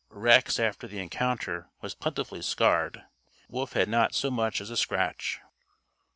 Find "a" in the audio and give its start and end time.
4.71-4.75